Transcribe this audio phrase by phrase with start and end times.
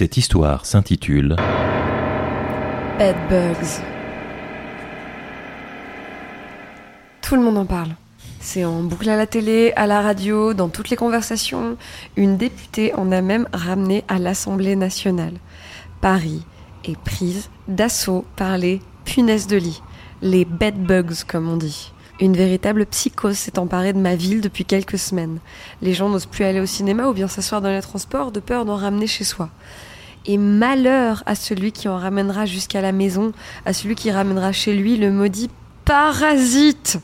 [0.00, 1.36] Cette histoire s'intitule
[2.98, 3.82] Bed bugs.
[7.20, 7.90] Tout le monde en parle.
[8.40, 11.76] C'est en boucle à la télé, à la radio, dans toutes les conversations.
[12.16, 15.34] Une députée en a même ramené à l'Assemblée nationale.
[16.00, 16.46] Paris
[16.86, 19.82] est prise d'assaut par les punaises de lit,
[20.22, 21.92] les bed bugs comme on dit.
[22.22, 25.40] Une véritable psychose s'est emparée de ma ville depuis quelques semaines.
[25.82, 28.64] Les gens n'osent plus aller au cinéma ou bien s'asseoir dans les transports de peur
[28.64, 29.50] d'en ramener chez soi.
[30.26, 33.32] Et malheur à celui qui en ramènera jusqu'à la maison,
[33.66, 35.50] à celui qui ramènera chez lui le maudit
[35.84, 37.00] parasite.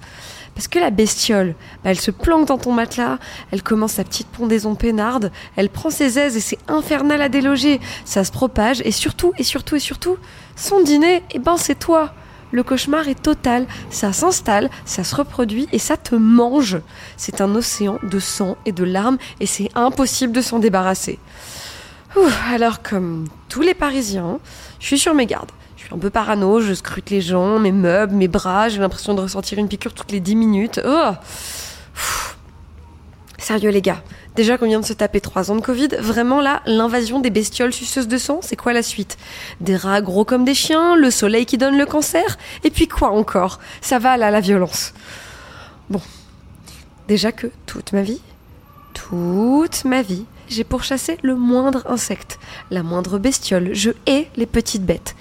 [0.55, 3.19] Parce que la bestiole, bah, elle se planque dans ton matelas,
[3.51, 7.79] elle commence sa petite pondaison peinarde, elle prend ses aises et c'est infernal à déloger.
[8.07, 10.17] Ça se propage et surtout, et surtout, et surtout,
[10.57, 12.15] son dîner, eh ben c'est toi.
[12.53, 16.79] Le cauchemar est total, ça s'installe, ça se reproduit et ça te mange.
[17.19, 21.19] C'est un océan de sang et de larmes et c'est impossible de s'en débarrasser.
[22.51, 24.41] Alors comme tous les Parisiens,
[24.81, 25.51] je suis sur mes gardes.
[25.77, 29.15] Je suis un peu parano, je scrute les gens, mes meubles, mes bras, j'ai l'impression
[29.15, 30.81] de ressentir une piqûre toutes les 10 minutes.
[30.85, 31.11] Oh.
[33.39, 34.03] Sérieux les gars,
[34.35, 37.73] déjà qu'on vient de se taper 3 ans de Covid, vraiment là, l'invasion des bestioles
[37.73, 39.19] suceuses de sang, c'est quoi la suite?
[39.61, 43.11] Des rats gros comme des chiens, le soleil qui donne le cancer, et puis quoi
[43.11, 43.61] encore?
[43.83, 44.95] Ça va là, la violence.
[45.91, 46.01] Bon,
[47.07, 48.21] déjà que toute ma vie,
[48.95, 52.39] toute ma vie, j'ai pourchassé le moindre insecte,
[52.71, 55.15] la moindre bestiole, je hais les petites bêtes.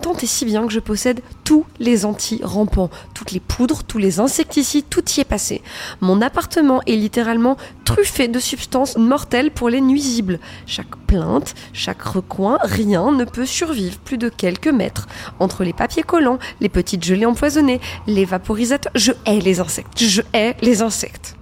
[0.00, 4.18] Tant et si bien que je possède tous les anti-rampants, toutes les poudres, tous les
[4.18, 5.62] insecticides, tout y est passé.
[6.00, 10.40] Mon appartement est littéralement truffé de substances mortelles pour les nuisibles.
[10.64, 15.06] Chaque plainte, chaque recoin, rien ne peut survivre plus de quelques mètres.
[15.38, 20.22] Entre les papiers collants, les petites gelées empoisonnées, les vaporisateurs, je hais les insectes, je
[20.32, 21.36] hais les insectes.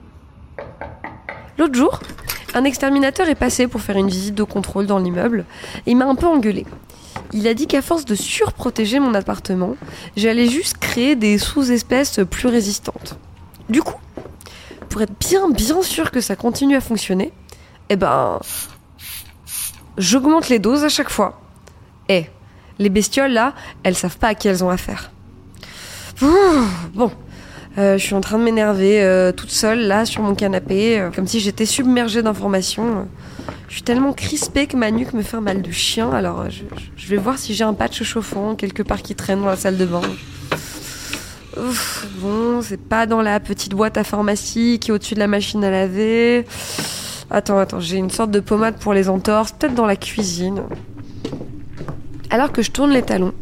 [1.58, 2.00] L'autre jour,
[2.54, 5.44] un exterminateur est passé pour faire une visite de contrôle dans l'immeuble
[5.86, 6.66] et il m'a un peu engueulé.
[7.32, 9.76] Il a dit qu'à force de surprotéger mon appartement,
[10.16, 13.18] j'allais juste créer des sous-espèces plus résistantes.
[13.68, 14.00] Du coup,
[14.88, 17.32] pour être bien bien sûr que ça continue à fonctionner,
[17.90, 18.40] eh ben,
[19.98, 21.40] j'augmente les doses à chaque fois.
[22.08, 22.26] Eh,
[22.78, 25.10] les bestioles là, elles savent pas à qui elles ont affaire.
[26.94, 27.12] Bon,
[27.78, 31.28] je suis en train de m'énerver euh, toute seule là sur mon canapé, euh, comme
[31.28, 33.06] si j'étais submergée d'informations.
[33.68, 36.48] Je suis tellement crispée que ma nuque me fait un mal de chien, alors euh,
[36.96, 39.76] je, vais voir si j'ai un patch chauffant quelque part qui traîne dans la salle
[39.76, 40.00] de bain.
[42.20, 45.62] Bon, c'est pas dans la petite boîte à pharmacie qui est au-dessus de la machine
[45.62, 46.46] à laver.
[47.30, 50.62] Attends, attends, j'ai une sorte de pommade pour les entorses, peut-être dans la cuisine.
[52.30, 53.34] Alors que je tourne les talons,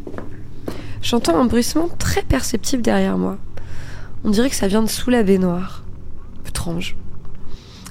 [1.01, 3.37] j'entends un bruissement très perceptible derrière moi.
[4.23, 5.83] On dirait que ça vient de sous la baignoire.
[6.47, 6.95] Étrange.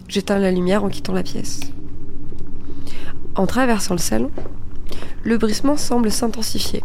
[0.08, 1.60] J'éteins la lumière en quittant la pièce.
[3.34, 4.30] En traversant le salon,
[5.24, 6.82] le bruissement semble s'intensifier.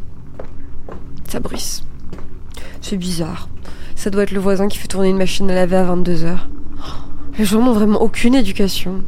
[1.28, 1.84] Ça bruisse.
[2.82, 3.48] C'est bizarre.
[3.96, 6.38] Ça doit être le voisin qui fait tourner une machine à laver à 22h.
[7.38, 9.04] Les gens n'ont vraiment aucune éducation.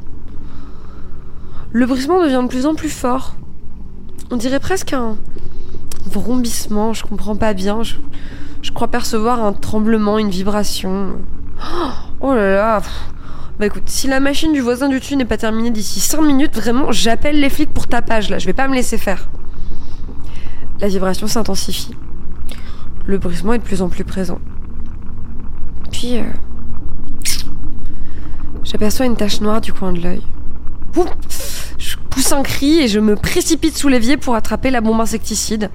[1.72, 3.36] Le bruissement devient de plus en plus fort.
[4.32, 5.18] On dirait presque un
[6.06, 7.84] vrombissement, je comprends pas bien.
[7.84, 7.96] Je,
[8.63, 11.18] je crois percevoir un tremblement, une vibration.
[12.22, 12.81] Oh là là.
[13.59, 16.56] Bah écoute, si la machine du voisin du dessus n'est pas terminée d'ici 5 minutes,
[16.56, 19.28] vraiment, j'appelle les flics pour tapage là, je vais pas me laisser faire.
[20.79, 21.94] La vibration s'intensifie.
[23.06, 24.40] Le bruissement est de plus en plus présent.
[25.91, 26.24] Puis, euh,
[28.63, 30.24] j'aperçois une tache noire du coin de l'œil.
[32.13, 35.72] Pousse un cri et je me précipite sous l'évier pour attraper la bombe insecticide.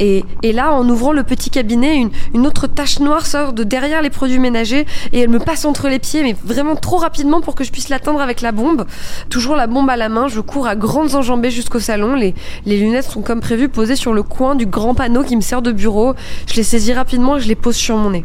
[0.00, 3.62] Et, et là, en ouvrant le petit cabinet, une, une autre tache noire sort de
[3.62, 7.42] derrière les produits ménagers et elle me passe entre les pieds, mais vraiment trop rapidement
[7.42, 8.86] pour que je puisse l'atteindre avec la bombe.
[9.28, 12.14] Toujours la bombe à la main, je cours à grandes enjambées jusqu'au salon.
[12.14, 15.42] Les, les lunettes sont comme prévu posées sur le coin du grand panneau qui me
[15.42, 16.14] sert de bureau.
[16.46, 18.24] Je les saisis rapidement et je les pose sur mon nez.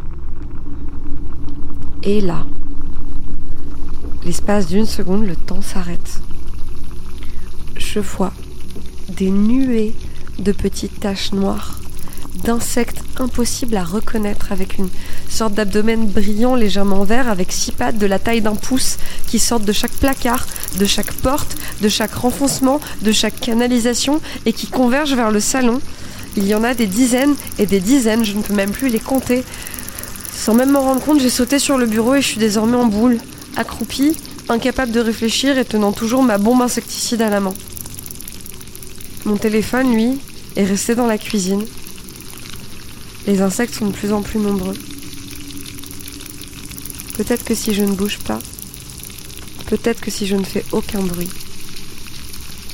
[2.02, 2.46] Et là,
[4.24, 6.20] l'espace d'une seconde, le temps s'arrête.
[7.94, 8.32] Je vois
[9.18, 9.92] des nuées
[10.38, 11.78] de petites taches noires,
[12.42, 14.88] d'insectes impossibles à reconnaître avec une
[15.28, 18.96] sorte d'abdomen brillant légèrement vert avec six pattes de la taille d'un pouce
[19.26, 20.46] qui sortent de chaque placard,
[20.78, 25.78] de chaque porte, de chaque renfoncement, de chaque canalisation et qui convergent vers le salon.
[26.38, 29.00] Il y en a des dizaines et des dizaines, je ne peux même plus les
[29.00, 29.44] compter.
[30.34, 32.86] Sans même m'en rendre compte, j'ai sauté sur le bureau et je suis désormais en
[32.86, 33.18] boule,
[33.58, 34.16] accroupie,
[34.48, 37.52] incapable de réfléchir et tenant toujours ma bombe insecticide à la main.
[39.24, 40.18] Mon téléphone, lui,
[40.56, 41.64] est resté dans la cuisine.
[43.26, 44.76] Les insectes sont de plus en plus nombreux.
[47.16, 48.40] Peut-être que si je ne bouge pas,
[49.66, 51.30] peut-être que si je ne fais aucun bruit,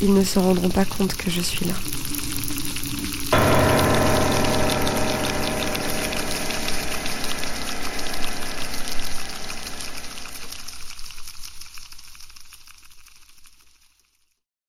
[0.02, 1.74] ils ne se rendront pas compte que je suis là.